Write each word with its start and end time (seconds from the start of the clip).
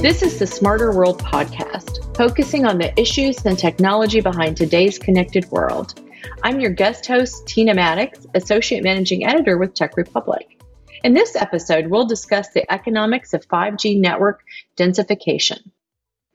This 0.00 0.22
is 0.22 0.38
the 0.38 0.46
Smarter 0.46 0.92
World 0.92 1.20
podcast, 1.20 2.16
focusing 2.16 2.66
on 2.66 2.78
the 2.78 2.92
issues 3.00 3.44
and 3.46 3.58
technology 3.58 4.20
behind 4.20 4.56
today's 4.56 4.98
connected 4.98 5.50
world. 5.50 6.00
I'm 6.42 6.58
your 6.58 6.72
guest 6.72 7.06
host, 7.06 7.46
Teana 7.46 7.76
Maddox, 7.76 8.26
Associate 8.34 8.82
Managing 8.82 9.24
Editor 9.24 9.58
with 9.58 9.74
Tech 9.74 9.96
Republic. 9.96 10.58
In 11.04 11.14
this 11.14 11.36
episode, 11.36 11.86
we'll 11.86 12.06
discuss 12.06 12.50
the 12.50 12.70
economics 12.72 13.32
of 13.32 13.46
5G 13.46 14.00
network 14.00 14.42
densification. 14.76 15.58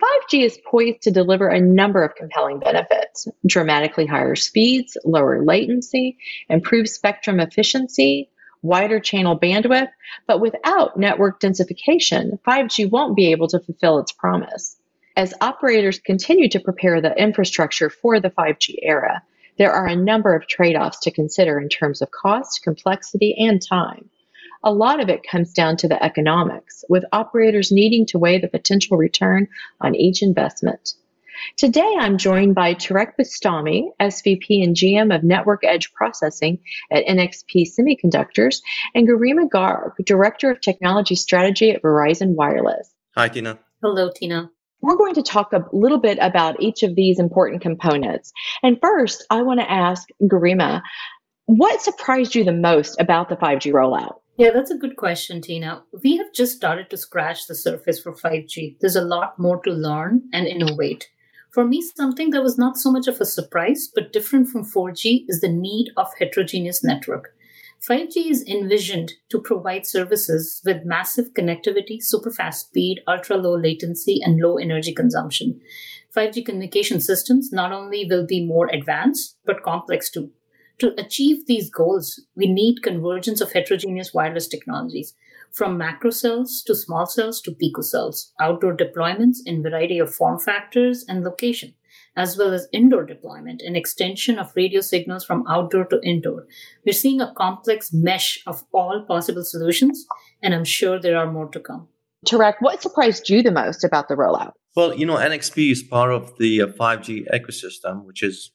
5G 0.02 0.44
is 0.44 0.60
poised 0.66 1.02
to 1.02 1.12
deliver 1.12 1.48
a 1.50 1.60
number 1.60 2.04
of 2.04 2.16
compelling 2.16 2.60
benefits 2.60 3.28
dramatically 3.46 4.06
higher 4.06 4.36
speeds, 4.36 4.98
lower 5.04 5.44
latency, 5.44 6.18
improved 6.50 6.90
spectrum 6.90 7.40
efficiency, 7.40 8.30
wider 8.62 9.00
channel 9.00 9.40
bandwidth, 9.40 9.90
but 10.26 10.42
without 10.42 10.98
network 10.98 11.40
densification, 11.40 12.40
5G 12.42 12.90
won't 12.90 13.16
be 13.16 13.32
able 13.32 13.48
to 13.48 13.60
fulfill 13.60 14.00
its 14.00 14.12
promise. 14.12 14.78
As 15.16 15.34
operators 15.42 16.00
continue 16.00 16.50
to 16.50 16.60
prepare 16.60 17.02
the 17.02 17.16
infrastructure 17.20 17.90
for 17.90 18.20
the 18.20 18.30
5G 18.30 18.76
era, 18.82 19.24
there 19.58 19.72
are 19.72 19.88
a 19.88 19.96
number 19.96 20.36
of 20.36 20.48
trade 20.48 20.76
offs 20.76 21.00
to 21.00 21.12
consider 21.12 21.60
in 21.60 21.70
terms 21.70 22.02
of 22.02 22.12
cost, 22.12 22.62
complexity, 22.64 23.36
and 23.40 23.62
time. 23.62 24.10
A 24.64 24.72
lot 24.72 25.00
of 25.00 25.10
it 25.10 25.26
comes 25.26 25.54
down 25.54 25.78
to 25.78 25.88
the 25.88 26.04
economics, 26.04 26.84
with 26.90 27.06
operators 27.12 27.72
needing 27.72 28.06
to 28.08 28.20
weigh 28.20 28.40
the 28.40 28.48
potential 28.48 28.98
return 28.98 29.48
on 29.82 29.96
each 29.96 30.22
investment. 30.22 30.94
Today, 31.56 31.96
I'm 32.00 32.18
joined 32.18 32.56
by 32.56 32.74
Tareq 32.74 33.14
Bustami, 33.20 33.90
SVP 34.02 34.64
and 34.64 34.76
GM 34.76 35.16
of 35.16 35.24
Network 35.24 35.64
Edge 35.64 35.92
Processing 35.94 36.60
at 36.92 37.06
NXP 37.06 37.68
Semiconductors, 37.68 38.62
and 38.94 39.08
Garima 39.08 39.50
Garg, 39.50 39.94
Director 40.06 40.52
of 40.52 40.62
Technology 40.62 41.16
Strategy 41.16 41.72
at 41.72 41.82
Verizon 41.82 42.36
Wireless. 42.36 42.94
Hi, 43.16 43.30
Teana. 43.30 43.58
Hello, 43.82 44.10
Teana. 44.10 44.50
We're 44.82 44.98
going 44.98 45.16
to 45.16 45.24
talk 45.24 45.54
a 45.54 45.66
little 45.74 46.00
bit 46.00 46.20
about 46.22 46.62
each 46.62 46.84
of 46.84 46.96
these 46.96 47.20
important 47.20 47.62
components. 47.62 48.32
And 48.62 48.80
first, 48.80 49.26
I 49.30 49.42
want 49.42 49.60
to 49.60 49.72
ask 49.72 50.08
Garima, 50.22 50.82
what 51.46 51.82
surprised 51.82 52.36
you 52.36 52.44
the 52.44 52.52
most 52.52 53.00
about 53.00 53.30
the 53.30 53.38
5G 53.38 53.72
rollout? 53.72 54.18
Yeah, 54.38 54.52
that's 54.52 54.70
a 54.70 54.78
good 54.78 54.98
question, 54.98 55.42
Teana. 55.42 55.82
We 56.04 56.18
have 56.18 56.32
just 56.32 56.56
started 56.56 56.92
to 56.92 56.98
scratch 56.98 57.48
the 57.48 57.56
surface 57.56 58.00
for 58.00 58.14
5G. 58.14 58.78
There's 58.80 58.96
a 58.96 59.02
lot 59.02 59.40
more 59.40 59.60
to 59.64 59.72
learn 59.72 60.30
and 60.32 60.46
innovate. 60.46 61.10
For 61.50 61.66
me, 61.66 61.82
something 61.82 62.32
that 62.32 62.44
was 62.44 62.58
not 62.58 62.78
so 62.78 62.92
much 62.92 63.08
of 63.08 63.20
a 63.20 63.26
surprise 63.26 63.90
but 63.94 64.14
different 64.14 64.50
from 64.50 64.66
4G 64.66 65.26
is 65.28 65.42
the 65.42 65.50
need 65.50 65.92
of 65.98 66.14
heterogeneous 66.20 66.84
network. 66.84 67.34
5G 67.88 68.30
is 68.32 68.44
envisioned 68.48 69.14
to 69.30 69.40
provide 69.40 69.86
services 69.86 70.62
with 70.66 70.86
massive 70.86 71.34
connectivity, 71.34 72.02
super 72.02 72.32
fast 72.32 72.68
speed, 72.68 73.02
ultra 73.08 73.38
low 73.38 73.56
latency, 73.56 74.20
and 74.24 74.40
low 74.42 74.58
energy 74.58 74.94
consumption. 74.94 75.62
5G 76.16 76.46
communication 76.46 77.00
systems 77.00 77.52
not 77.52 77.72
only 77.72 78.06
will 78.10 78.26
be 78.26 78.46
more 78.46 78.68
advanced, 78.74 79.38
but 79.46 79.64
complex 79.64 80.10
too. 80.10 80.32
To 80.80 80.94
achieve 81.00 81.46
these 81.46 81.70
goals, 81.70 82.22
we 82.36 82.48
need 82.48 82.84
convergence 82.84 83.42
of 83.42 83.52
heterogeneous 83.52 84.14
wireless 84.14 84.48
technologies, 84.48 85.14
from 85.54 85.78
macro 85.78 86.12
cells 86.12 86.64
to 86.66 86.76
small 86.76 87.06
cells 87.06 87.42
to 87.42 87.52
picocells, 87.52 88.32
outdoor 88.40 88.76
deployments 88.76 89.38
in 89.46 89.64
variety 89.64 90.00
of 90.00 90.14
form 90.14 90.40
factors 90.40 91.06
and 91.08 91.24
location, 91.24 91.74
as 92.16 92.38
well 92.38 92.54
as 92.54 92.68
indoor 92.72 93.06
deployment 93.06 93.62
and 93.62 93.76
extension 93.76 94.38
of 94.40 94.54
radio 94.56 94.82
signals 94.82 95.26
from 95.26 95.46
outdoor 95.48 95.86
to 95.86 96.00
indoor. 96.04 96.48
We're 96.86 96.94
seeing 96.94 97.22
a 97.22 97.34
complex 97.36 97.92
mesh 97.94 98.40
of 98.46 98.64
all 98.74 99.06
possible 99.08 99.44
solutions, 99.44 100.06
and 100.42 100.54
I'm 100.54 100.66
sure 100.66 101.00
there 101.00 101.18
are 101.18 101.32
more 101.32 101.50
to 101.50 101.60
come. 101.60 101.88
Tareq, 102.26 102.56
what 102.60 102.82
surprised 102.82 103.30
you 103.30 103.44
the 103.44 103.52
most 103.52 103.84
about 103.84 104.08
the 104.08 104.16
rollout? 104.16 104.54
Well, 104.76 104.94
you 104.94 105.06
know, 105.06 105.18
NXP 105.18 105.72
is 105.72 105.84
part 105.84 106.12
of 106.12 106.38
the 106.38 106.60
5G 106.60 107.28
uh, 107.32 107.38
ecosystem, 107.38 108.06
which 108.06 108.22
is 108.22 108.52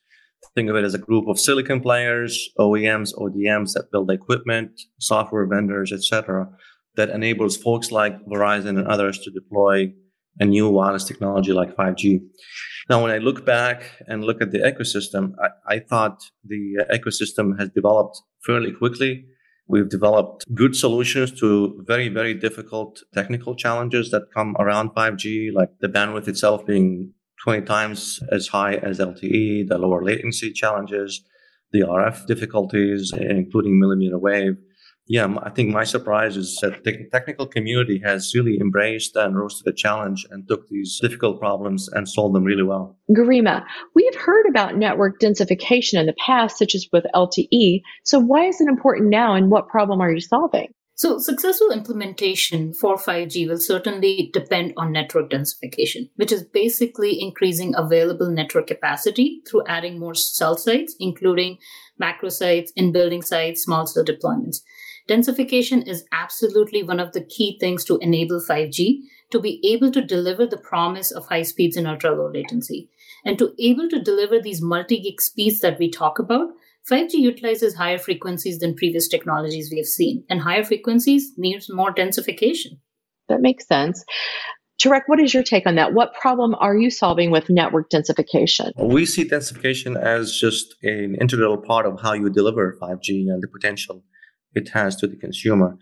Think 0.55 0.69
of 0.69 0.77
it 0.77 0.85
as 0.85 0.95
a 0.95 0.99
group 0.99 1.29
of 1.29 1.39
silicon 1.39 1.81
players, 1.81 2.51
OEMs, 2.59 3.15
ODMs 3.15 3.73
that 3.73 3.91
build 3.91 4.11
equipment, 4.11 4.83
software 4.99 5.47
vendors, 5.47 5.93
etc., 5.93 6.49
that 6.97 7.11
enables 7.11 7.57
folks 7.57 7.91
like 7.91 8.15
Verizon 8.27 8.79
and 8.79 8.87
others 8.87 9.19
to 9.21 9.31
deploy 9.31 9.93
a 10.41 10.45
new 10.45 10.69
wireless 10.69 11.05
technology 11.05 11.53
like 11.53 11.77
5G. 11.77 12.21
Now, 12.89 13.03
when 13.03 13.13
I 13.13 13.19
look 13.19 13.45
back 13.47 13.85
and 14.07 14.25
look 14.25 14.43
at 14.43 14.51
the 14.51 14.59
ecosystem, 14.59 15.35
I, 15.41 15.75
I 15.75 15.79
thought 15.79 16.23
the 16.45 16.85
ecosystem 16.91 17.59
has 17.59 17.69
developed 17.71 18.21
fairly 18.45 18.73
quickly. 18.73 19.27
We've 19.69 19.89
developed 19.89 20.45
good 20.55 20.75
solutions 20.75 21.39
to 21.41 21.83
very, 21.87 22.09
very 22.09 22.35
difficult 22.35 23.03
technical 23.15 23.55
challenges 23.55 24.11
that 24.11 24.33
come 24.35 24.57
around 24.59 24.91
5G, 24.91 25.53
like 25.53 25.71
the 25.81 25.89
bandwidth 25.89 26.29
itself 26.29 26.67
being 26.67 27.15
20 27.45 27.63
times 27.63 28.21
as 28.31 28.49
high 28.49 28.75
as 28.75 28.99
LTE, 28.99 29.69
the 29.69 29.79
lower 29.79 30.05
latency 30.05 30.53
challenges, 30.53 31.23
the 31.73 31.81
RF 31.81 32.27
difficulties, 32.27 33.13
including 33.13 33.79
millimeter 33.79 34.19
wave. 34.19 34.57
Yeah, 35.09 35.35
I 35.43 35.51
think 35.51 35.71
my 35.71 35.85
surprise 35.85 36.37
is 36.37 36.59
that 36.63 36.85
the 36.85 37.09
technical 37.11 37.47
community 37.47 38.01
has 38.05 38.33
really 38.35 38.59
embraced 38.61 39.17
and 39.17 39.37
rose 39.37 39.59
to 39.59 39.65
the 39.65 39.73
challenge 39.73 40.27
and 40.31 40.47
took 40.47 40.69
these 40.69 40.99
difficult 41.01 41.41
problems 41.41 41.89
and 41.89 42.09
solved 42.09 42.35
them 42.35 42.45
really 42.45 42.63
well. 42.63 42.97
Garima, 43.11 43.65
we've 43.95 44.15
heard 44.15 44.47
about 44.49 44.77
network 44.77 45.19
densification 45.21 45.99
in 45.99 46.07
the 46.07 46.15
past, 46.25 46.57
such 46.57 46.75
as 46.75 46.87
with 46.93 47.05
LTE. 47.15 47.83
So 48.05 48.21
why 48.21 48.47
is 48.47 48.61
it 48.61 48.69
important 48.69 49.11
now 49.11 49.35
and 49.35 49.51
what 49.51 49.69
problem 49.69 50.01
are 50.01 50.13
you 50.13 50.21
solving? 50.21 50.69
So, 50.95 51.19
successful 51.19 51.73
implementation 51.73 52.75
for 52.75 52.97
5G 52.97 53.49
will 53.49 53.59
certainly 53.59 54.31
depend 54.33 54.75
on 54.77 54.93
network 54.93 55.31
densification, 55.31 56.11
which 56.17 56.31
is 56.31 56.45
basically 56.45 57.21
increasing 57.21 57.75
available 57.75 58.31
network 58.31 58.69
capacity 58.69 59.41
through 59.51 59.67
adding 59.67 59.99
more 59.99 60.15
cell 60.15 60.57
sites, 60.57 60.95
including 61.01 61.59
macro 61.99 62.29
sites, 62.29 62.73
in 62.77 62.93
building 62.93 63.23
sites, 63.23 63.65
small 63.65 63.87
cell 63.87 64.05
deployments. 64.05 64.59
Densification 65.09 65.87
is 65.87 66.05
absolutely 66.13 66.83
one 66.83 67.01
of 67.01 67.13
the 67.13 67.25
key 67.25 67.59
things 67.59 67.85
to 67.85 67.99
enable 67.99 68.41
5G 68.41 69.01
to 69.31 69.41
be 69.41 69.61
able 69.65 69.91
to 69.93 70.03
deliver 70.03 70.47
the 70.47 70.59
promise 70.59 71.11
of 71.11 71.27
high 71.27 71.43
speeds 71.43 71.77
and 71.77 71.87
ultra 71.87 72.13
low 72.13 72.31
latency. 72.31 72.89
And 73.25 73.39
to 73.39 73.53
able 73.59 73.89
to 73.89 74.01
deliver 74.01 74.41
these 74.41 74.63
multi 74.63 75.01
gig 75.01 75.21
speeds 75.21 75.61
that 75.61 75.79
we 75.79 75.91
talk 75.91 76.19
about, 76.19 76.49
5G 76.91 77.15
utilizes 77.15 77.75
higher 77.75 77.99
frequencies 77.99 78.59
than 78.59 78.75
previous 78.75 79.09
technologies 79.09 79.71
we 79.71 79.79
have 79.79 79.87
seen, 79.87 80.25
and 80.29 80.41
higher 80.41 80.65
frequencies 80.65 81.33
needs 81.37 81.73
more 81.73 81.95
densification. 81.95 82.79
That 83.29 83.41
makes 83.41 83.67
sense. 83.67 84.05
Tareq, 84.81 85.03
what 85.07 85.21
is 85.21 85.33
your 85.33 85.45
take 85.45 85.67
on 85.67 85.77
that? 85.77 85.95
What 85.95 86.15
problem 86.15 86.57
are 86.57 86.77
you 86.77 86.91
solving 86.91 87.31
with 87.31 87.49
network 87.49 87.89
densification? 87.91 88.73
We 88.77 89.07
see 89.07 89.25
densification 89.25 89.97
as 90.01 90.37
just 90.37 90.75
an 90.83 91.17
integral 91.21 91.57
part 91.57 91.87
of 91.87 92.01
how 92.01 92.15
you 92.15 92.29
deliver 92.31 92.77
5G 92.83 93.29
and 93.31 93.41
the 93.41 93.49
potential 93.49 94.03
it 94.55 94.71
has 94.71 94.97
to 94.97 95.07
the 95.07 95.17
consumer 95.17 95.79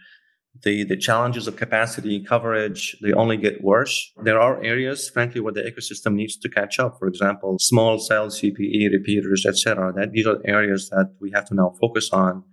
the, 0.62 0.84
the 0.84 0.96
challenges 0.96 1.46
of 1.46 1.56
capacity 1.56 2.22
coverage, 2.22 2.96
they 3.02 3.12
only 3.12 3.36
get 3.36 3.62
worse. 3.62 4.12
There 4.22 4.40
are 4.40 4.62
areas, 4.62 5.08
frankly, 5.08 5.40
where 5.40 5.52
the 5.52 5.62
ecosystem 5.62 6.14
needs 6.14 6.36
to 6.36 6.48
catch 6.48 6.78
up. 6.78 6.98
For 6.98 7.08
example, 7.08 7.56
small 7.58 7.98
cell 7.98 8.28
CPE 8.28 8.92
repeaters, 8.92 9.46
etc. 9.46 9.92
That 9.94 10.12
these 10.12 10.26
are 10.26 10.38
areas 10.44 10.90
that 10.90 11.14
we 11.20 11.30
have 11.30 11.46
to 11.46 11.54
now 11.54 11.74
focus 11.80 12.10
on 12.12 12.44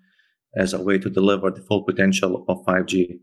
as 0.56 0.74
a 0.74 0.82
way 0.82 0.98
to 0.98 1.10
deliver 1.10 1.52
the 1.52 1.62
full 1.62 1.84
potential 1.84 2.46
of 2.48 2.66
5G. 2.66 3.20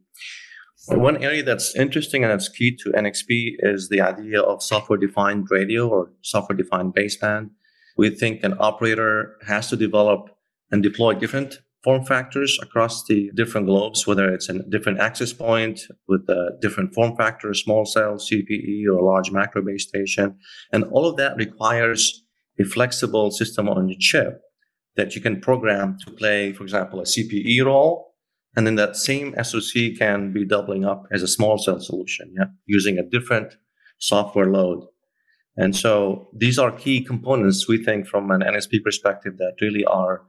One 0.88 1.22
area 1.22 1.42
that's 1.42 1.74
interesting 1.74 2.24
and 2.24 2.30
that's 2.30 2.48
key 2.48 2.76
to 2.76 2.90
NXP 2.90 3.54
is 3.60 3.88
the 3.88 4.02
idea 4.02 4.42
of 4.42 4.62
software 4.62 4.98
defined 4.98 5.46
radio 5.50 5.88
or 5.88 6.12
software 6.20 6.56
defined 6.56 6.94
baseband. 6.94 7.50
We 7.96 8.10
think 8.10 8.44
an 8.44 8.54
operator 8.60 9.36
has 9.46 9.70
to 9.70 9.76
develop 9.76 10.28
and 10.70 10.82
deploy 10.82 11.14
different 11.14 11.60
form 11.84 12.04
factors 12.04 12.58
across 12.62 13.04
the 13.04 13.30
different 13.34 13.66
globes, 13.66 14.06
whether 14.06 14.32
it's 14.32 14.48
a 14.48 14.58
different 14.70 14.98
access 14.98 15.34
point 15.34 15.82
with 16.08 16.26
a 16.30 16.56
different 16.62 16.94
form 16.94 17.14
factor, 17.14 17.50
a 17.50 17.54
small 17.54 17.84
cell, 17.84 18.14
CPE, 18.14 18.84
or 18.90 18.98
a 18.98 19.04
large 19.04 19.30
macro 19.30 19.62
base 19.62 19.86
station. 19.86 20.36
And 20.72 20.84
all 20.84 21.06
of 21.06 21.18
that 21.18 21.36
requires 21.36 22.24
a 22.58 22.64
flexible 22.64 23.30
system 23.30 23.68
on 23.68 23.86
the 23.86 23.96
chip 23.96 24.40
that 24.96 25.14
you 25.14 25.20
can 25.20 25.40
program 25.40 25.98
to 26.06 26.10
play, 26.10 26.52
for 26.54 26.62
example, 26.62 27.00
a 27.00 27.04
CPE 27.04 27.64
role. 27.64 28.14
And 28.56 28.66
then 28.66 28.76
that 28.76 28.96
same 28.96 29.34
SoC 29.42 29.98
can 29.98 30.32
be 30.32 30.46
doubling 30.46 30.84
up 30.84 31.06
as 31.12 31.22
a 31.22 31.28
small 31.28 31.58
cell 31.58 31.80
solution, 31.80 32.32
yeah, 32.38 32.46
using 32.66 32.98
a 32.98 33.02
different 33.02 33.56
software 33.98 34.50
load. 34.50 34.86
And 35.56 35.76
so 35.76 36.28
these 36.34 36.58
are 36.58 36.72
key 36.72 37.02
components, 37.02 37.68
we 37.68 37.82
think, 37.82 38.06
from 38.06 38.30
an 38.30 38.40
NXP 38.40 38.82
perspective 38.82 39.36
that 39.38 39.54
really 39.60 39.84
are 39.84 40.22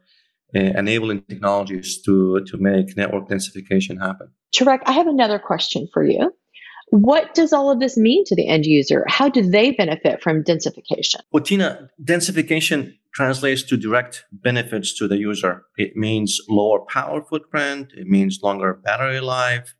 Eh, 0.56 0.72
enabling 0.78 1.22
technologies 1.24 2.02
to, 2.04 2.40
to 2.46 2.57
make 2.57 2.96
network 2.96 3.28
densification 3.28 4.00
happen. 4.00 4.30
Tareq, 4.56 4.80
I 4.86 4.94
have 4.94 5.06
another 5.06 5.38
question 5.38 5.90
for 5.94 6.06
you. 6.06 6.31
What 6.92 7.34
does 7.34 7.52
all 7.52 7.69
of 7.69 7.81
this 7.81 7.98
mean 7.98 8.24
to 8.28 8.36
the 8.38 8.48
end 8.48 8.66
user? 8.66 9.04
How 9.10 9.28
do 9.28 9.42
they 9.42 9.72
benefit 9.72 10.24
from 10.24 10.46
densification? 10.46 11.19
Well, 11.34 11.44
Teana, 11.44 11.90
densification 12.02 12.94
translates 13.13 13.63
to 13.63 13.75
direct 13.75 14.24
benefits 14.31 14.98
to 15.00 15.10
the 15.10 15.18
user. 15.18 15.63
It 15.75 15.98
means 15.98 16.40
lower 16.48 16.80
power 16.88 17.22
footprint. 17.22 17.92
It 17.98 18.08
means 18.08 18.40
longer 18.42 18.75
battery 18.75 19.19
life. 19.19 19.75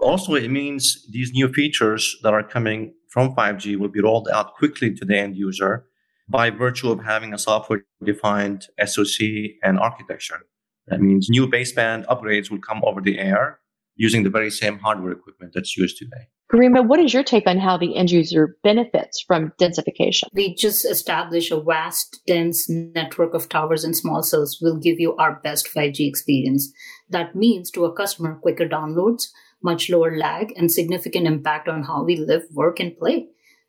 Also, 0.00 0.34
it 0.34 0.52
means 0.52 1.04
these 1.10 1.32
new 1.32 1.48
features 1.48 2.16
that 2.22 2.32
are 2.32 2.44
coming 2.44 2.94
from 3.08 3.34
5G 3.34 3.76
will 3.76 3.88
be 3.88 4.00
rolled 4.00 4.28
out 4.32 4.54
quickly 4.54 4.94
to 4.94 5.04
the 5.04 5.18
end 5.18 5.36
user 5.36 5.86
by 6.30 6.50
virtue 6.50 6.90
of 6.90 7.04
having 7.04 7.34
a 7.34 7.38
software 7.38 7.84
defined 8.04 8.68
SoC 8.84 9.20
and 9.62 9.78
architecture. 9.78 10.40
That 10.86 11.00
means 11.00 11.28
new 11.28 11.46
baseband 11.46 12.06
upgrades 12.06 12.50
will 12.50 12.60
come 12.60 12.80
over 12.84 13.00
the 13.00 13.18
air 13.18 13.58
using 13.96 14.22
the 14.22 14.30
very 14.30 14.50
same 14.50 14.78
hardware 14.78 15.12
equipment 15.12 15.52
that's 15.54 15.76
used 15.76 15.98
today. 15.98 16.28
Garima, 16.52 16.84
what 16.84 16.98
is 16.98 17.14
your 17.14 17.22
take 17.22 17.46
on 17.46 17.58
how 17.58 17.76
the 17.76 17.94
end 17.94 18.10
user 18.10 18.56
benefits 18.64 19.22
from 19.24 19.52
densification? 19.60 20.24
We 20.32 20.54
just 20.54 20.84
establish 20.84 21.52
a 21.52 21.60
vast, 21.60 22.20
dense 22.26 22.68
network 22.68 23.34
of 23.34 23.48
towers 23.48 23.84
and 23.84 23.96
small 23.96 24.22
cells 24.22 24.58
will 24.60 24.76
give 24.76 24.98
you 24.98 25.14
our 25.16 25.38
best 25.44 25.68
5G 25.72 26.08
experience. 26.08 26.72
That 27.08 27.36
means 27.36 27.70
to 27.72 27.84
a 27.84 27.92
customer, 27.92 28.36
quicker 28.42 28.66
downloads, 28.66 29.24
much 29.62 29.90
lower 29.90 30.16
lag, 30.16 30.52
and 30.56 30.72
significant 30.72 31.26
impact 31.26 31.68
on 31.68 31.84
how 31.84 32.02
we 32.02 32.16
live, 32.16 32.42
work, 32.52 32.80
and 32.80 32.98
play. 32.98 33.28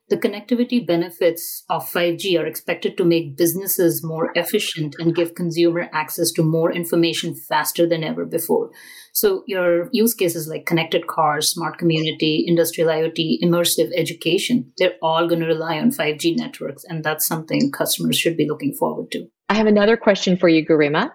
The 0.09 0.17
connectivity 0.17 0.85
benefits 0.85 1.63
of 1.69 1.89
5G 1.89 2.37
are 2.37 2.45
expected 2.45 2.97
to 2.97 3.05
make 3.05 3.37
businesses 3.37 4.03
more 4.03 4.31
efficient 4.35 4.95
and 4.99 5.15
give 5.15 5.35
consumer 5.35 5.89
access 5.93 6.31
to 6.33 6.43
more 6.43 6.69
information 6.69 7.33
faster 7.33 7.87
than 7.87 8.03
ever 8.03 8.25
before. 8.25 8.71
So, 9.13 9.43
your 9.47 9.87
use 9.93 10.13
cases 10.13 10.49
like 10.49 10.65
connected 10.65 11.07
cars, 11.07 11.49
smart 11.49 11.77
community, 11.77 12.43
industrial 12.45 12.89
IoT, 12.89 13.37
immersive 13.41 13.89
education, 13.95 14.73
they're 14.77 14.95
all 15.01 15.27
going 15.27 15.41
to 15.41 15.47
rely 15.47 15.79
on 15.79 15.91
5G 15.91 16.35
networks. 16.37 16.83
And 16.83 17.05
that's 17.05 17.25
something 17.25 17.71
customers 17.71 18.17
should 18.17 18.35
be 18.35 18.47
looking 18.49 18.73
forward 18.73 19.11
to. 19.11 19.27
I 19.49 19.53
have 19.53 19.67
another 19.67 19.95
question 19.95 20.35
for 20.35 20.49
you, 20.49 20.65
Garima. 20.65 21.11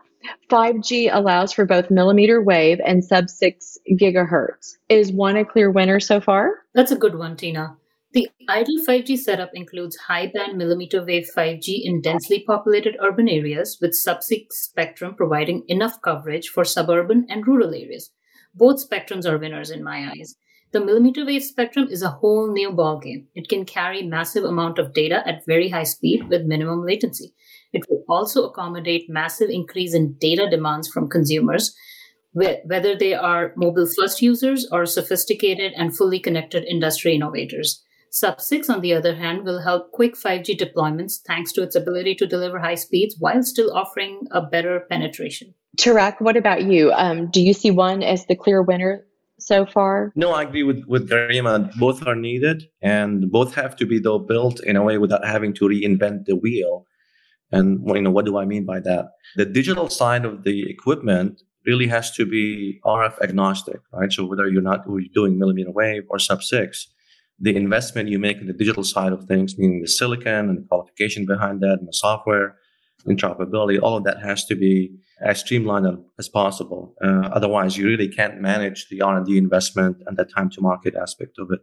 5G 0.51 1.11
allows 1.13 1.53
for 1.53 1.67
both 1.67 1.91
millimeter 1.91 2.43
wave 2.43 2.81
and 2.85 3.05
sub 3.05 3.29
6 3.29 3.79
gigahertz. 4.01 4.77
Is 4.89 5.13
one 5.13 5.37
a 5.37 5.45
clear 5.45 5.71
winner 5.71 6.01
so 6.01 6.21
far? 6.21 6.51
That's 6.75 6.93
a 6.93 6.97
good 6.97 7.17
one, 7.17 7.37
Teana. 7.37 7.77
The 8.17 8.31
ideal 8.49 8.83
5G 8.83 9.19
setup 9.19 9.51
includes 9.53 9.95
high 10.09 10.29
band 10.29 10.57
millimeter 10.57 11.05
wave 11.05 11.29
5G 11.37 11.83
in 11.85 12.01
densely 12.01 12.43
populated 12.47 12.97
urban 12.99 13.29
areas 13.29 13.77
with 13.79 13.95
sub 13.95 14.23
6 14.23 14.59
spectrum 14.59 15.15
providing 15.15 15.65
enough 15.69 16.01
coverage 16.01 16.49
for 16.49 16.65
suburban 16.65 17.27
and 17.29 17.47
rural 17.47 17.75
areas. 17.75 18.11
Both 18.55 18.89
spectrums 18.89 19.27
are 19.27 19.37
winners 19.37 19.71
in 19.71 19.85
my 19.85 20.11
eyes. 20.11 20.35
The 20.73 20.83
millimeter 20.83 21.27
wave 21.27 21.43
spectrum 21.43 21.89
is 21.91 22.01
a 22.01 22.09
whole 22.09 22.51
new 22.51 22.71
ballgame. 22.71 23.27
It 23.35 23.51
can 23.51 23.67
carry 23.67 24.03
massive 24.03 24.45
amount 24.45 24.79
of 24.79 24.95
data 24.95 25.23
at 25.29 25.45
very 25.45 25.69
high 25.69 25.85
speed 25.85 26.31
with 26.31 26.47
minimum 26.47 26.87
latency. 26.87 27.35
It 27.75 27.85
will 27.91 28.03
also 28.09 28.49
accommodate 28.49 29.11
massive 29.11 29.51
increase 29.51 29.93
in 29.93 30.17
data 30.19 30.49
demands 30.51 30.89
from 30.89 31.11
consumers, 31.11 31.77
whether 32.33 32.97
they 32.97 33.13
are 33.13 33.53
mobile 33.57 33.91
first 33.95 34.23
users 34.23 34.67
or 34.73 34.87
sophisticated 34.87 35.75
and 35.77 35.95
fully 35.95 36.19
connected 36.19 36.65
industry 36.65 37.15
innovators. 37.15 37.83
Sub 38.17 38.41
6, 38.41 38.71
on 38.71 38.81
the 38.81 38.95
other 38.95 39.15
hand, 39.15 39.45
will 39.45 39.61
help 39.61 39.93
quick 39.93 40.15
5G 40.15 40.59
deployments 40.59 41.21
thanks 41.27 41.53
to 41.53 41.63
its 41.63 41.77
ability 41.77 42.15
to 42.15 42.27
deliver 42.27 42.59
high 42.59 42.75
speeds 42.75 43.15
while 43.19 43.43
still 43.43 43.71
offering 43.75 44.27
a 44.31 44.41
better 44.41 44.81
penetration. 44.89 45.53
Tareq, 45.77 46.19
what 46.23 46.35
about 46.35 46.63
you? 46.63 46.93
Um, 46.93 47.31
do 47.31 47.43
you 47.43 47.53
see 47.53 47.71
one 47.71 48.03
as 48.03 48.25
the 48.25 48.35
clear 48.35 48.63
winner 48.63 49.05
so 49.39 49.67
far? 49.67 50.13
No, 50.17 50.33
I 50.33 50.45
agree 50.45 50.63
with, 50.63 50.83
with 50.87 51.11
Garima. 51.11 51.71
Both 51.77 52.07
are 52.07 52.15
needed 52.15 52.63
and 52.81 53.31
both 53.31 53.55
have 53.55 53.77
to 53.77 53.85
be, 53.85 53.99
though, 53.99 54.19
built 54.19 54.61
in 54.61 54.77
a 54.77 54.83
way 54.83 54.97
without 54.97 55.27
having 55.27 55.53
to 55.53 55.67
reinvent 55.67 56.25
the 56.25 56.37
wheel. 56.37 56.87
And 57.53 57.87
you 57.87 58.01
know, 58.01 58.11
what 58.11 58.25
do 58.25 58.39
I 58.39 58.47
mean 58.47 58.65
by 58.65 58.81
that? 58.81 59.11
The 59.37 59.45
digital 59.45 59.91
side 59.91 60.25
of 60.25 60.43
the 60.43 60.71
equipment 60.71 61.43
really 61.67 61.89
has 61.89 62.13
to 62.13 62.25
be 62.25 62.81
RF 62.83 63.21
agnostic, 63.21 63.81
right? 63.93 64.11
So 64.11 64.25
whether 64.25 64.49
you're 64.49 64.63
not 64.63 64.87
doing 65.13 65.39
millimeter 65.39 65.71
wave 65.71 66.05
or 66.09 66.19
sub 66.19 66.43
six, 66.43 66.89
the 67.39 67.55
investment 67.55 68.09
you 68.09 68.19
make 68.19 68.39
in 68.39 68.47
the 68.47 68.53
digital 68.53 68.85
side 68.85 69.13
of 69.13 69.25
things, 69.25 69.59
meaning 69.59 69.81
the 69.81 69.89
silicon 69.89 70.49
and 70.49 70.59
the 70.59 70.67
qualification 70.69 71.27
behind 71.27 71.61
that 71.61 71.79
and 71.79 71.89
the 71.89 71.93
software, 71.93 72.57
interoperability, 73.07 73.81
all 73.81 73.97
of 73.97 74.05
that 74.05 74.21
has 74.21 74.45
to 74.47 74.55
be 74.55 74.97
as 75.21 75.41
streamlined 75.41 75.87
as 76.19 76.29
possible. 76.29 76.95
Uh, 77.03 77.29
otherwise, 77.33 77.77
you 77.77 77.87
really 77.87 78.09
can't 78.09 78.41
manage 78.41 78.89
the 78.89 79.01
R&D 79.01 79.37
investment 79.37 79.97
and 80.07 80.17
the 80.17 80.25
time 80.25 80.51
to 80.51 80.61
market 80.61 80.95
aspect 80.95 81.39
of 81.39 81.49
it. 81.51 81.61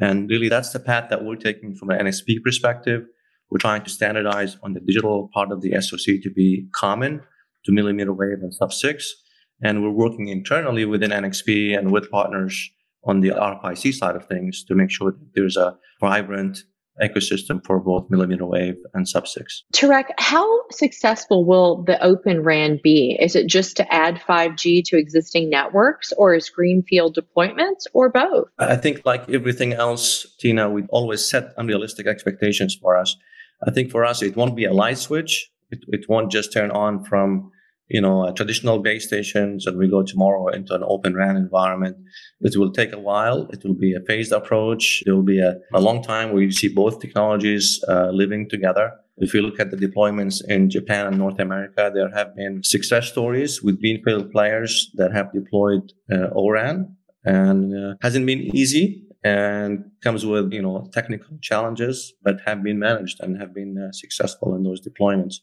And 0.00 0.28
really, 0.30 0.48
that's 0.48 0.72
the 0.72 0.80
path 0.80 1.10
that 1.10 1.24
we're 1.24 1.36
taking 1.36 1.74
from 1.74 1.90
an 1.90 2.06
NXP 2.06 2.42
perspective. 2.42 3.04
We're 3.50 3.58
trying 3.58 3.82
to 3.82 3.90
standardize 3.90 4.56
on 4.62 4.72
the 4.72 4.80
digital 4.80 5.28
part 5.34 5.52
of 5.52 5.60
the 5.60 5.78
SoC 5.80 6.22
to 6.22 6.30
be 6.34 6.68
common 6.74 7.20
to 7.64 7.72
millimeter 7.72 8.12
wave 8.12 8.38
and 8.40 8.52
sub 8.52 8.72
six. 8.72 9.14
And 9.62 9.82
we're 9.82 9.90
working 9.90 10.28
internally 10.28 10.84
within 10.84 11.10
NXP 11.10 11.78
and 11.78 11.92
with 11.92 12.10
partners 12.10 12.70
on 13.04 13.20
the 13.20 13.30
RFIC 13.30 13.94
side 13.94 14.16
of 14.16 14.26
things 14.26 14.64
to 14.64 14.74
make 14.74 14.90
sure 14.90 15.12
that 15.12 15.34
there's 15.34 15.56
a 15.56 15.76
vibrant 16.00 16.64
ecosystem 17.00 17.64
for 17.64 17.80
both 17.80 18.08
millimeter 18.10 18.44
wave 18.44 18.76
and 18.94 19.08
sub 19.08 19.26
six. 19.26 19.64
Tareq, 19.72 20.04
how 20.18 20.46
successful 20.70 21.44
will 21.44 21.82
the 21.84 22.02
Open 22.02 22.42
RAN 22.42 22.80
be? 22.82 23.16
Is 23.20 23.34
it 23.34 23.46
just 23.46 23.76
to 23.78 23.94
add 23.94 24.16
5G 24.16 24.84
to 24.86 24.98
existing 24.98 25.48
networks 25.48 26.12
or 26.12 26.34
is 26.34 26.50
greenfield 26.50 27.16
deployments 27.16 27.86
or 27.94 28.10
both? 28.10 28.48
I 28.58 28.76
think 28.76 29.02
like 29.04 29.28
everything 29.30 29.72
else, 29.72 30.26
Teana, 30.42 30.70
we 30.70 30.82
always 30.90 31.24
set 31.24 31.54
unrealistic 31.56 32.06
expectations 32.06 32.76
for 32.80 32.96
us. 32.96 33.16
I 33.66 33.70
think 33.70 33.90
for 33.90 34.04
us, 34.04 34.22
it 34.22 34.36
won't 34.36 34.56
be 34.56 34.64
a 34.64 34.72
light 34.72 34.98
switch. 34.98 35.50
It, 35.70 35.84
it 35.88 36.08
won't 36.08 36.30
just 36.30 36.52
turn 36.52 36.70
on 36.70 37.04
from 37.04 37.50
you 37.92 38.00
know, 38.00 38.26
uh, 38.26 38.32
traditional 38.32 38.78
base 38.78 39.06
stations 39.06 39.66
and 39.66 39.76
we 39.76 39.86
go 39.88 40.02
tomorrow 40.02 40.48
into 40.48 40.74
an 40.74 40.82
open 40.86 41.14
RAN 41.14 41.36
environment. 41.36 41.96
It 42.40 42.56
will 42.56 42.72
take 42.72 42.92
a 42.92 42.98
while. 42.98 43.46
It 43.52 43.62
will 43.64 43.74
be 43.74 43.94
a 43.94 44.00
phased 44.00 44.32
approach. 44.32 45.02
It 45.06 45.12
will 45.12 45.28
be 45.34 45.40
a, 45.40 45.56
a 45.74 45.80
long 45.80 46.02
time 46.02 46.32
where 46.32 46.42
you 46.42 46.50
see 46.50 46.68
both 46.68 47.00
technologies 47.00 47.84
uh, 47.88 48.08
living 48.10 48.48
together. 48.48 48.92
If 49.18 49.34
you 49.34 49.42
look 49.42 49.60
at 49.60 49.70
the 49.70 49.76
deployments 49.76 50.36
in 50.48 50.70
Japan 50.70 51.06
and 51.06 51.18
North 51.18 51.38
America, 51.38 51.90
there 51.94 52.10
have 52.10 52.34
been 52.34 52.62
success 52.64 53.08
stories 53.08 53.62
with 53.62 53.78
greenfield 53.80 54.32
players 54.32 54.90
that 54.94 55.12
have 55.12 55.30
deployed 55.32 55.92
uh, 56.10 56.28
ORAN 56.32 56.96
and 57.24 57.76
uh, 57.76 57.94
hasn't 58.00 58.24
been 58.24 58.40
easy 58.56 59.04
and 59.22 59.84
comes 60.02 60.24
with, 60.24 60.52
you 60.52 60.62
know, 60.62 60.88
technical 60.92 61.36
challenges, 61.40 62.14
but 62.22 62.36
have 62.46 62.62
been 62.62 62.78
managed 62.78 63.20
and 63.20 63.38
have 63.38 63.54
been 63.54 63.78
uh, 63.78 63.92
successful 63.92 64.54
in 64.56 64.64
those 64.64 64.80
deployments. 64.80 65.36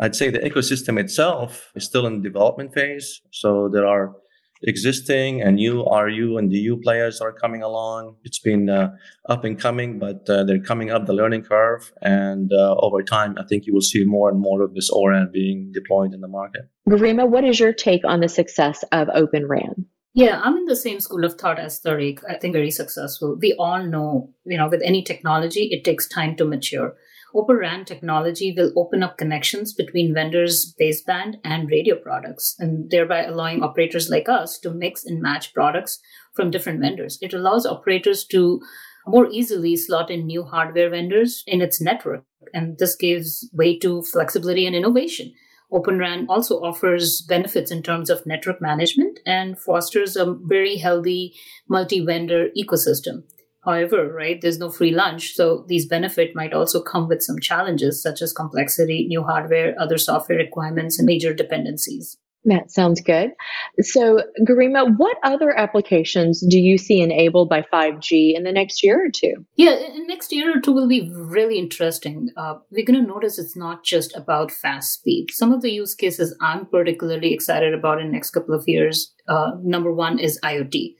I'd 0.00 0.16
say 0.16 0.30
the 0.30 0.38
ecosystem 0.38 0.98
itself 0.98 1.70
is 1.74 1.84
still 1.84 2.06
in 2.06 2.22
development 2.22 2.72
phase. 2.72 3.20
So 3.30 3.68
there 3.68 3.86
are 3.86 4.14
existing 4.62 5.40
and 5.42 5.56
new 5.56 5.84
RU 5.84 6.36
and 6.38 6.50
DU 6.50 6.78
players 6.82 7.20
are 7.20 7.32
coming 7.32 7.62
along. 7.62 8.16
It's 8.24 8.38
been 8.38 8.68
uh, 8.68 8.90
up 9.28 9.44
and 9.44 9.58
coming, 9.58 9.98
but 9.98 10.28
uh, 10.28 10.44
they're 10.44 10.62
coming 10.62 10.90
up 10.90 11.06
the 11.06 11.12
learning 11.12 11.42
curve. 11.42 11.92
And 12.02 12.52
uh, 12.52 12.76
over 12.78 13.02
time, 13.02 13.36
I 13.38 13.44
think 13.44 13.66
you 13.66 13.74
will 13.74 13.80
see 13.80 14.04
more 14.04 14.30
and 14.30 14.40
more 14.40 14.62
of 14.62 14.74
this 14.74 14.90
ORAN 14.90 15.30
being 15.32 15.70
deployed 15.72 16.14
in 16.14 16.20
the 16.20 16.28
market. 16.28 16.68
Garima, 16.88 17.28
what 17.28 17.44
is 17.44 17.60
your 17.60 17.72
take 17.72 18.04
on 18.04 18.20
the 18.20 18.28
success 18.28 18.84
of 18.92 19.08
Open 19.14 19.46
RAN? 19.46 19.86
Yeah, 20.12 20.40
I'm 20.42 20.56
in 20.56 20.64
the 20.64 20.76
same 20.76 20.98
school 20.98 21.24
of 21.24 21.34
thought 21.34 21.60
as 21.60 21.80
Tareq. 21.80 22.18
I 22.28 22.36
think 22.36 22.52
very 22.52 22.72
successful. 22.72 23.38
We 23.40 23.54
all 23.58 23.84
know, 23.86 24.30
you 24.44 24.58
know, 24.58 24.68
with 24.68 24.82
any 24.84 25.02
technology, 25.02 25.68
it 25.70 25.84
takes 25.84 26.08
time 26.08 26.34
to 26.36 26.44
mature. 26.44 26.96
Open 27.32 27.56
RAN 27.56 27.84
technology 27.84 28.52
will 28.56 28.72
open 28.76 29.02
up 29.02 29.16
connections 29.16 29.72
between 29.72 30.12
vendors' 30.12 30.74
baseband 30.80 31.36
and 31.44 31.70
radio 31.70 31.94
products, 31.96 32.56
and 32.58 32.90
thereby 32.90 33.22
allowing 33.22 33.62
operators 33.62 34.10
like 34.10 34.28
us 34.28 34.58
to 34.58 34.70
mix 34.70 35.04
and 35.04 35.22
match 35.22 35.54
products 35.54 36.00
from 36.34 36.50
different 36.50 36.80
vendors. 36.80 37.18
It 37.22 37.32
allows 37.32 37.66
operators 37.66 38.24
to 38.26 38.60
more 39.06 39.28
easily 39.30 39.76
slot 39.76 40.10
in 40.10 40.26
new 40.26 40.42
hardware 40.42 40.90
vendors 40.90 41.44
in 41.46 41.60
its 41.60 41.80
network, 41.80 42.24
and 42.52 42.78
this 42.78 42.96
gives 42.96 43.48
way 43.52 43.78
to 43.78 44.02
flexibility 44.02 44.66
and 44.66 44.74
innovation. 44.74 45.32
Open 45.72 45.98
RAN 45.98 46.26
also 46.28 46.56
offers 46.56 47.20
benefits 47.22 47.70
in 47.70 47.82
terms 47.82 48.10
of 48.10 48.26
network 48.26 48.60
management 48.60 49.20
and 49.24 49.56
fosters 49.56 50.16
a 50.16 50.34
very 50.34 50.78
healthy 50.78 51.34
multi 51.68 52.04
vendor 52.04 52.48
ecosystem. 52.58 53.22
However, 53.70 54.12
right, 54.12 54.40
there's 54.40 54.58
no 54.58 54.68
free 54.68 54.90
lunch. 54.90 55.34
So 55.34 55.64
these 55.68 55.86
benefit 55.86 56.34
might 56.34 56.52
also 56.52 56.82
come 56.82 57.06
with 57.06 57.22
some 57.22 57.38
challenges 57.38 58.02
such 58.02 58.20
as 58.20 58.32
complexity, 58.32 59.06
new 59.06 59.22
hardware, 59.22 59.76
other 59.78 59.96
software 59.96 60.38
requirements, 60.38 60.98
and 60.98 61.06
major 61.06 61.32
dependencies. 61.32 62.16
That 62.46 62.70
sounds 62.70 63.00
good. 63.02 63.32
So, 63.80 64.22
Garima, 64.48 64.96
what 64.96 65.18
other 65.22 65.56
applications 65.56 66.42
do 66.48 66.58
you 66.58 66.78
see 66.78 67.00
enabled 67.02 67.50
by 67.50 67.62
5G 67.70 68.34
in 68.34 68.44
the 68.44 68.52
next 68.52 68.82
year 68.82 69.04
or 69.04 69.10
two? 69.10 69.34
Yeah, 69.56 69.78
next 70.06 70.32
year 70.32 70.56
or 70.56 70.60
two 70.60 70.72
will 70.72 70.88
be 70.88 71.10
really 71.14 71.58
interesting. 71.58 72.30
Uh, 72.38 72.54
we're 72.70 72.86
going 72.86 73.00
to 73.00 73.06
notice 73.06 73.38
it's 73.38 73.56
not 73.56 73.84
just 73.84 74.16
about 74.16 74.50
fast 74.50 74.94
speed. 74.94 75.26
Some 75.32 75.52
of 75.52 75.60
the 75.60 75.70
use 75.70 75.94
cases 75.94 76.34
I'm 76.40 76.64
particularly 76.64 77.34
excited 77.34 77.74
about 77.74 78.00
in 78.00 78.06
the 78.06 78.12
next 78.14 78.30
couple 78.30 78.54
of 78.54 78.64
years. 78.66 79.12
Uh, 79.28 79.50
number 79.62 79.92
one 79.92 80.18
is 80.18 80.40
IoT 80.42 80.94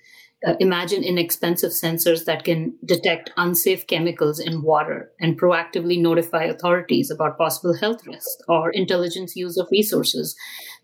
Uh, 0.47 0.55
imagine 0.59 1.05
inexpensive 1.05 1.71
sensors 1.71 2.25
that 2.25 2.45
can 2.45 2.75
detect 2.87 3.31
unsafe 3.37 3.87
chemicals 3.87 4.41
in 4.41 4.63
water 4.63 5.13
and 5.21 5.39
proactively 5.39 6.01
notify 6.01 6.45
authorities 6.45 7.11
about 7.11 7.37
possible 7.37 7.77
health 7.79 8.07
risks, 8.07 8.39
or 8.49 8.71
intelligence 8.71 9.37
use 9.37 9.59
of 9.59 9.69
resources 9.71 10.35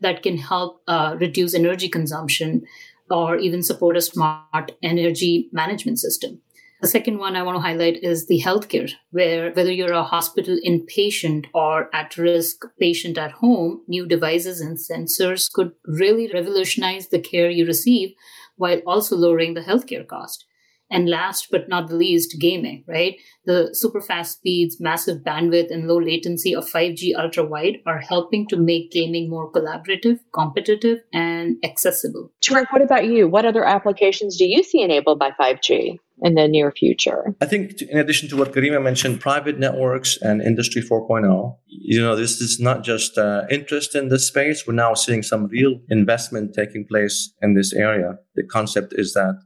that 0.01 0.23
can 0.23 0.37
help 0.37 0.83
uh, 0.89 1.17
reduce 1.19 1.55
energy 1.55 1.89
consumption 1.89 2.63
or 3.11 3.37
even 3.37 3.63
support 3.63 3.97
a 3.97 4.03
smart 4.03 4.73
energy 4.83 5.49
management 5.53 5.99
system. 5.99 6.39
The 6.83 6.89
second 6.89 7.17
one 7.17 7.37
I 7.37 7.43
want 7.43 7.57
to 7.57 7.63
highlight 7.63 8.03
is 8.03 8.27
the 8.27 8.43
healthcare, 8.43 8.91
where 9.11 9.51
whether 9.53 9.73
you're 9.73 9.95
a 9.95 10.03
hospital 10.03 10.59
inpatient 10.63 11.47
or 11.55 11.89
at 11.95 12.19
risk 12.19 12.67
patient 12.79 13.17
at 13.17 13.33
home, 13.33 13.83
new 13.89 14.07
devices 14.07 14.61
and 14.61 14.77
sensors 14.77 15.51
could 15.51 15.73
really 15.87 16.31
revolutionize 16.31 17.09
the 17.09 17.19
care 17.19 17.49
you 17.49 17.65
receive 17.65 18.11
while 18.57 18.81
also 18.87 19.17
lowering 19.17 19.55
the 19.55 19.61
healthcare 19.61 20.07
cost. 20.07 20.45
And 20.89 21.09
last 21.09 21.49
but 21.51 21.69
not 21.69 21.89
the 21.89 21.97
least, 21.97 22.37
gaming, 22.41 22.85
right? 22.87 23.17
The 23.45 23.71
super 23.75 24.01
fast 24.01 24.39
speeds, 24.39 24.81
massive 24.81 25.23
bandwidth, 25.25 25.73
and 25.73 25.89
low 25.89 26.01
latency 26.01 26.55
of 26.55 26.71
5G 26.71 27.13
ultra 27.19 27.45
wide 27.45 27.79
are 27.87 27.99
helping 27.99 28.47
to 28.49 28.57
make 28.57 28.93
gaming 28.93 29.29
more 29.29 29.51
collaborative, 29.51 30.21
competitive, 30.33 30.99
and 31.13 31.57
accessible. 31.65 32.31
Tareq, 32.41 32.67
what 32.71 32.83
about 32.83 33.07
you? 33.07 33.27
What 33.27 33.45
other 33.45 33.65
applications 33.65 34.37
do 34.37 34.45
you 34.45 34.63
see 34.63 34.81
enabled 34.81 35.19
by 35.19 35.33
5G? 35.33 35.99
In 36.23 36.35
the 36.35 36.49
near 36.49 36.73
future. 36.73 37.35
I 37.43 37.47
think, 37.47 37.83
in 37.83 37.99
addition 37.99 38.29
to 38.31 38.37
what 38.37 38.53
Garima 38.53 38.83
mentioned, 38.83 39.21
private 39.21 39.59
networks 39.59 40.17
and 40.23 40.41
Industry 40.41 40.81
4.0, 40.81 41.57
you 41.67 42.01
know, 42.01 42.17
this 42.17 42.41
is 42.41 42.59
not 42.59 42.83
just 42.83 43.19
uh, 43.19 43.43
interest 43.51 43.95
in 43.95 44.09
this 44.09 44.27
space. 44.27 44.67
We're 44.67 44.73
now 44.73 44.95
seeing 44.95 45.23
some 45.23 45.47
real 45.49 45.79
investment 45.91 46.55
taking 46.55 46.87
place 46.87 47.35
in 47.43 47.55
this 47.55 47.75
area. 47.75 48.19
The 48.35 48.45
concept 48.45 48.95
is 48.97 49.13
that 49.13 49.39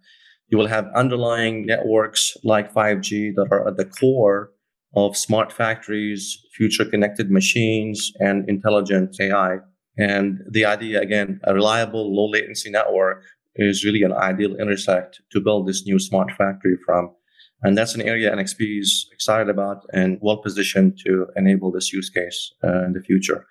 you 0.48 0.58
will 0.58 0.68
have 0.68 0.86
underlying 0.94 1.66
networks 1.66 2.36
like 2.44 2.72
5G 2.72 3.34
that 3.34 3.48
are 3.50 3.66
at 3.66 3.76
the 3.76 3.84
core 3.84 4.52
of 4.94 5.16
smart 5.16 5.52
factories, 5.52 6.38
future 6.56 6.84
connected 6.84 7.30
machines, 7.30 8.12
and 8.18 8.48
intelligent 8.48 9.16
AI. 9.20 9.58
And 9.98 10.40
the 10.50 10.64
idea, 10.64 11.00
again, 11.00 11.40
a 11.44 11.54
reliable, 11.54 12.14
low 12.14 12.28
latency 12.28 12.70
network 12.70 13.22
is 13.56 13.84
really 13.84 14.02
an 14.02 14.12
ideal 14.12 14.56
intersect 14.56 15.20
to 15.32 15.40
build 15.40 15.66
this 15.66 15.84
new 15.86 15.98
smart 15.98 16.30
factory 16.32 16.76
from. 16.84 17.14
And 17.62 17.76
that's 17.76 17.94
an 17.94 18.02
area 18.02 18.34
NXP 18.34 18.80
is 18.80 19.08
excited 19.12 19.48
about 19.48 19.84
and 19.92 20.18
well 20.22 20.38
positioned 20.38 20.98
to 21.04 21.26
enable 21.36 21.70
this 21.70 21.92
use 21.92 22.08
case 22.08 22.52
uh, 22.64 22.84
in 22.84 22.94
the 22.94 23.02
future. 23.02 23.46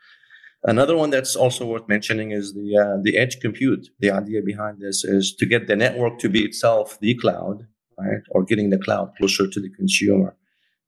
Another 0.63 0.97
one 0.97 1.09
that's 1.09 1.35
also 1.35 1.65
worth 1.65 1.87
mentioning 1.87 2.31
is 2.31 2.53
the 2.53 2.77
uh, 2.77 3.01
the 3.01 3.17
edge 3.17 3.39
compute. 3.39 3.87
The 3.99 4.11
idea 4.11 4.41
behind 4.41 4.79
this 4.81 5.05
is 5.05 5.33
to 5.35 5.45
get 5.45 5.67
the 5.67 5.75
network 5.75 6.19
to 6.19 6.29
be 6.29 6.43
itself 6.43 6.99
the 6.99 7.15
cloud, 7.15 7.65
right, 7.97 8.23
or 8.31 8.43
getting 8.43 8.69
the 8.69 8.77
cloud 8.77 9.13
closer 9.17 9.47
to 9.47 9.61
the 9.61 9.69
consumer. 9.69 10.35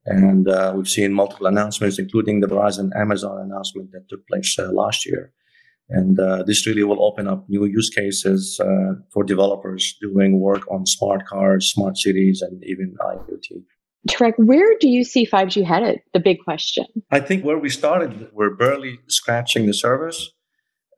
And 0.06 0.50
uh, 0.50 0.74
we've 0.76 0.90
seen 0.90 1.14
multiple 1.14 1.46
announcements, 1.46 2.00
including 2.00 2.42
the 2.42 2.48
Verizon 2.48 2.90
Amazon 2.96 3.40
announcement 3.40 3.92
that 3.94 4.10
took 4.10 4.28
place 4.28 4.58
uh, 4.60 4.72
last 4.72 5.06
year. 5.06 5.32
And 5.92 6.18
uh, 6.20 6.44
this 6.44 6.66
really 6.66 6.84
will 6.84 7.04
open 7.04 7.28
up 7.28 7.46
new 7.50 7.66
use 7.66 7.90
cases 7.90 8.60
uh, 8.62 8.94
for 9.12 9.26
developers 9.26 9.98
doing 10.02 10.40
work 10.40 10.64
on 10.72 10.86
smart 10.86 11.28
cars, 11.28 11.72
smart 11.72 11.98
cities, 11.98 12.42
and 12.42 12.64
even 12.64 12.96
IoT. 13.02 13.64
Tareq, 14.10 14.34
where 14.38 14.78
do 14.80 14.88
you 14.88 15.04
see 15.04 15.28
5G 15.28 15.66
headed? 15.66 16.00
The 16.14 16.22
big 16.22 16.38
question. 16.44 16.86
I 17.12 17.20
think 17.20 17.44
where 17.44 17.60
we 17.60 17.70
started, 17.70 18.30
we're 18.32 18.56
barely 18.56 19.00
scratching 19.08 19.66
the 19.68 19.74
surface. 19.74 20.32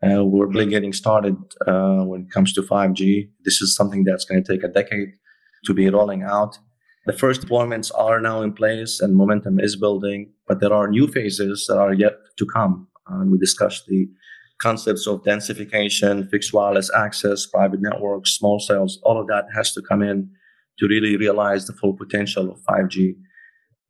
Uh, 0.04 0.24
we're 0.24 0.46
really 0.46 0.68
getting 0.68 0.94
started 0.94 1.38
uh, 1.66 2.04
when 2.04 2.22
it 2.22 2.32
comes 2.32 2.54
to 2.54 2.62
5G. 2.62 3.30
This 3.44 3.62
is 3.62 3.76
something 3.76 4.04
that's 4.04 4.26
going 4.26 4.44
to 4.44 4.54
take 4.54 4.64
a 4.64 4.68
decade 4.68 5.10
to 5.66 5.74
be 5.74 5.90
rolling 5.90 6.22
out. 6.22 6.60
The 7.06 7.14
first 7.14 7.42
deployments 7.42 7.92
are 7.98 8.22
now 8.22 8.42
in 8.42 8.54
place 8.54 9.00
and 9.02 9.16
momentum 9.16 9.60
is 9.60 9.76
building, 9.76 10.32
but 10.48 10.60
there 10.60 10.72
are 10.72 10.88
new 10.88 11.08
phases 11.08 11.66
that 11.68 11.78
are 11.78 11.94
yet 11.94 12.14
to 12.38 12.46
come. 12.46 12.88
Uh, 13.12 13.24
we 13.26 13.38
discussed 13.38 13.88
the 13.88 14.08
concepts 14.64 15.06
of 15.06 15.22
densification, 15.24 16.30
fixed 16.32 16.54
wireless 16.54 16.90
access, 16.96 17.46
private 17.46 17.82
networks, 17.82 18.32
small 18.32 18.60
cells, 18.60 18.98
all 19.04 19.20
of 19.20 19.28
that 19.28 19.46
has 19.54 19.74
to 19.74 19.82
come 19.82 20.02
in 20.02 20.30
to 20.80 20.88
really 20.88 21.18
realize 21.18 21.68
the 21.68 21.74
full 21.74 21.94
potential 21.94 22.50
of 22.50 22.58
5G. 22.62 23.16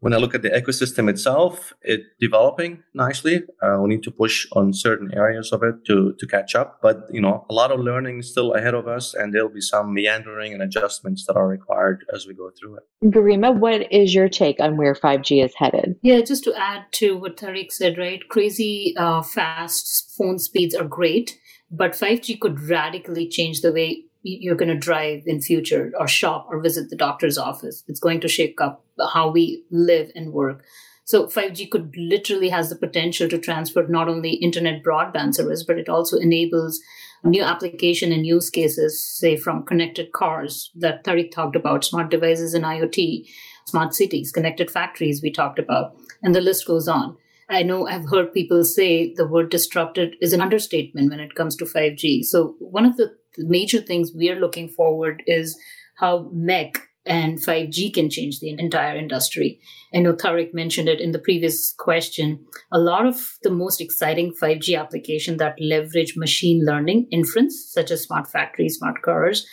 When 0.04 0.14
I 0.14 0.18
look 0.18 0.36
at 0.36 0.42
the 0.42 0.50
ecosystem 0.50 1.10
itself, 1.10 1.72
it's 1.82 2.04
developing 2.20 2.84
nicely. 2.94 3.44
Uh, 3.62 3.78
we 3.80 3.88
need 3.88 4.04
to 4.04 4.12
push 4.12 4.46
on 4.52 4.74
certain 4.74 5.14
areas 5.14 5.54
of 5.54 5.64
it 5.64 5.86
to, 5.86 6.14
to 6.20 6.28
catch 6.28 6.56
up. 6.56 6.80
But, 6.82 7.08
you 7.10 7.22
know, 7.22 7.46
a 7.50 7.54
lot 7.54 7.72
of 7.72 7.80
learning 7.80 8.20
is 8.20 8.30
still 8.30 8.52
ahead 8.52 8.74
of 8.74 8.86
us, 8.86 9.14
and 9.14 9.34
there'll 9.34 9.48
be 9.48 9.62
some 9.62 9.94
meandering 9.94 10.52
and 10.52 10.62
adjustments 10.62 11.26
that 11.28 11.38
are 11.38 11.48
required 11.48 12.04
as 12.14 12.28
we 12.28 12.34
go 12.34 12.52
through 12.60 12.80
it. 12.80 12.84
Garima, 13.06 13.58
what 13.58 13.90
is 13.94 14.14
your 14.14 14.28
take 14.28 14.60
on 14.60 14.76
where 14.76 14.94
5G 14.94 15.42
is 15.42 15.56
headed? 15.56 15.96
Yeah, 16.02 16.20
just 16.20 16.44
to 16.44 16.54
add 16.54 16.84
to 17.00 17.16
what 17.16 17.38
Tareq 17.38 17.72
said, 17.72 17.98
right? 17.98 18.28
Crazy 18.28 18.94
uh, 18.98 19.22
fast 19.22 20.14
phone 20.18 20.38
speeds 20.38 20.76
are 20.76 20.84
great, 20.84 21.40
but 21.72 21.94
5G 21.94 22.42
could 22.42 22.60
radically 22.60 23.30
change 23.30 23.62
the 23.62 23.72
way 23.72 24.04
you're 24.24 24.56
going 24.56 24.70
to 24.70 24.78
drive 24.78 25.24
in 25.26 25.42
future 25.42 25.92
or 26.00 26.08
shop 26.08 26.48
or 26.50 26.62
visit 26.62 26.90
the 26.90 26.96
doctor's 26.96 27.38
office. 27.38 27.84
It's 27.88 28.00
going 28.00 28.22
to 28.22 28.28
shake 28.28 28.60
up 28.62 28.86
how 29.14 29.30
we 29.30 29.64
live 29.70 30.12
and 30.16 30.32
work. 30.32 30.64
So 31.06 31.28
5g 31.28 31.70
could 31.70 31.94
literally 31.98 32.50
has 32.50 32.70
the 32.70 32.78
potential 32.78 33.28
to 33.28 33.38
transfer 33.38 33.86
not 33.88 34.08
only 34.08 34.36
internet 34.36 34.84
broadband 34.84 35.36
service 35.36 35.64
but 35.64 35.78
it 35.78 35.90
also 35.90 36.18
enables 36.18 36.80
new 37.26 37.44
application 37.44 38.12
and 38.12 38.26
use 38.26 38.50
cases 38.50 39.02
say 39.02 39.36
from 39.36 39.66
connected 39.66 40.14
cars 40.14 40.72
that 40.76 41.04
Tareq 41.04 41.32
talked 41.32 41.56
about 41.56 41.84
smart 41.84 42.10
devices 42.10 42.54
and 42.54 42.64
iot 42.64 43.28
smart 43.66 43.94
cities 43.94 44.32
connected 44.32 44.72
factories 44.72 45.22
we 45.22 45.32
talked 45.32 45.60
about 45.60 45.96
and 46.22 46.34
the 46.34 46.42
list 46.42 46.66
goes 46.66 46.88
on. 46.88 47.18
I 47.50 47.64
know 47.64 47.86
I've 47.86 48.10
heard 48.10 48.34
people 48.34 48.64
say 48.64 49.14
the 49.14 49.28
word 49.28 49.50
disrupted 49.50 50.16
is 50.22 50.32
an 50.32 50.42
understatement 50.42 51.12
when 51.12 51.20
it 51.20 51.36
comes 51.36 51.56
to 51.58 51.66
5G. 51.66 52.24
So, 52.24 52.56
one 52.60 52.86
of 52.86 52.96
the 52.96 53.14
major 53.38 53.82
things 53.82 54.12
we 54.16 54.30
are 54.30 54.40
looking 54.40 54.70
forward 54.70 55.24
is 55.28 55.60
how 55.96 56.32
MEC 56.34 56.78
and 57.06 57.38
5G 57.38 57.94
can 57.94 58.10
change 58.10 58.40
the 58.40 58.56
entire 58.58 58.96
industry. 58.96 59.60
I 59.94 60.00
know 60.00 60.14
Tareq 60.14 60.54
mentioned 60.54 60.88
it 60.88 61.02
in 61.02 61.12
the 61.12 61.20
previous 61.20 61.74
question. 61.74 62.46
A 62.72 62.80
lot 62.80 63.06
of 63.06 63.38
the 63.44 63.50
most 63.50 63.82
exciting 63.82 64.34
5G 64.42 64.80
applications 64.80 65.40
that 65.40 65.60
leverage 65.60 66.16
machine 66.16 66.66
learning 66.66 67.08
inference, 67.12 67.70
such 67.72 67.92
as 67.92 68.04
smart 68.04 68.28
factories, 68.28 68.78
smart 68.78 69.02
cars, 69.02 69.46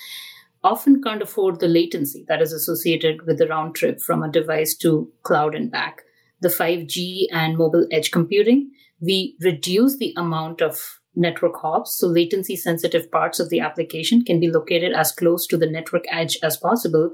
often 0.63 1.03
can't 1.03 1.23
afford 1.23 1.59
the 1.59 1.69
latency 1.69 2.25
that 2.29 2.43
is 2.43 2.53
associated 2.53 3.27
with 3.27 3.39
the 3.39 3.49
round 3.49 3.75
trip 3.75 4.01
from 4.01 4.23
a 4.23 4.31
device 4.31 4.77
to 4.77 5.11
cloud 5.23 5.55
and 5.55 5.73
back 5.73 6.03
the 6.41 6.49
5G 6.49 7.27
and 7.33 7.57
mobile 7.57 7.87
edge 7.93 8.11
computing, 8.11 8.71
we 9.01 9.37
reduce 9.41 9.97
the 9.99 10.15
amount 10.17 10.61
of 10.61 11.00
network 11.14 11.57
hops. 11.57 11.99
So 11.99 12.07
latency 12.07 12.57
sensitive 12.57 13.11
parts 13.11 13.40
of 13.40 13.50
the 13.50 13.61
application 13.61 14.23
can 14.25 14.40
be 14.40 14.50
located 14.50 14.93
as 14.93 15.12
close 15.12 15.47
to 15.49 15.57
the 15.57 15.71
network 15.71 16.05
edge 16.11 16.38
as 16.43 16.57
possible, 16.57 17.12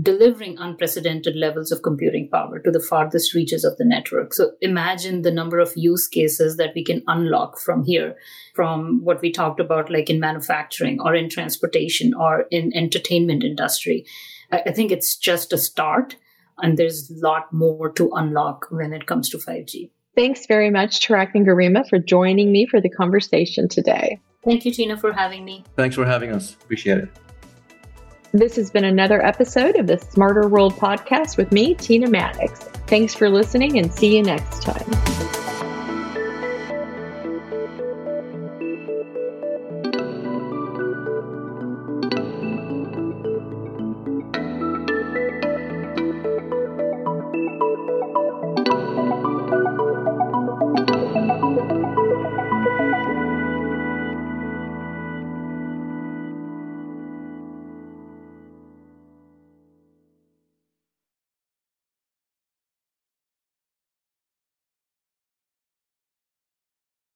delivering 0.00 0.56
unprecedented 0.58 1.34
levels 1.36 1.72
of 1.72 1.82
computing 1.82 2.28
power 2.30 2.58
to 2.60 2.70
the 2.70 2.80
farthest 2.80 3.34
reaches 3.34 3.64
of 3.64 3.76
the 3.76 3.84
network. 3.84 4.32
So 4.32 4.52
imagine 4.60 5.22
the 5.22 5.32
number 5.32 5.58
of 5.58 5.72
use 5.76 6.06
cases 6.06 6.56
that 6.56 6.72
we 6.74 6.84
can 6.84 7.02
unlock 7.06 7.58
from 7.58 7.84
here, 7.84 8.16
from 8.54 9.04
what 9.04 9.20
we 9.20 9.32
talked 9.32 9.60
about, 9.60 9.90
like 9.90 10.08
in 10.08 10.20
manufacturing 10.20 11.00
or 11.00 11.14
in 11.14 11.28
transportation 11.28 12.14
or 12.14 12.46
in 12.50 12.74
entertainment 12.76 13.42
industry. 13.42 14.06
I 14.52 14.72
think 14.72 14.90
it's 14.90 15.16
just 15.16 15.52
a 15.52 15.58
start 15.58 16.16
and 16.58 16.76
there's 16.76 17.10
a 17.10 17.14
lot 17.26 17.52
more 17.52 17.90
to 17.92 18.10
unlock 18.12 18.66
when 18.70 18.92
it 18.92 19.06
comes 19.06 19.28
to 19.30 19.38
5G. 19.38 19.90
Thanks 20.20 20.44
very 20.44 20.68
much, 20.68 21.00
Tareq 21.00 21.30
and 21.34 21.46
Garima, 21.46 21.88
for 21.88 21.98
joining 21.98 22.52
me 22.52 22.66
for 22.66 22.78
the 22.78 22.90
conversation 22.90 23.68
today. 23.68 24.20
Thank 24.44 24.66
you, 24.66 24.70
Teana, 24.70 25.00
for 25.00 25.14
having 25.14 25.46
me. 25.46 25.64
Thanks 25.76 25.96
for 25.96 26.04
having 26.04 26.30
us. 26.30 26.52
Appreciate 26.62 26.98
it. 26.98 27.08
This 28.32 28.54
has 28.56 28.70
been 28.70 28.84
another 28.84 29.24
episode 29.24 29.76
of 29.76 29.86
the 29.86 29.96
Smarter 29.96 30.46
World 30.46 30.74
podcast 30.74 31.38
with 31.38 31.52
me, 31.52 31.74
Teana 31.74 32.10
Maddox. 32.10 32.60
Thanks 32.86 33.14
for 33.14 33.30
listening 33.30 33.78
and 33.78 33.90
see 33.90 34.14
you 34.14 34.22
next 34.22 34.60
time. 34.60 35.09